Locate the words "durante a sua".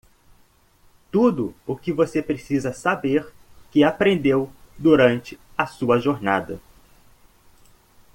4.79-5.99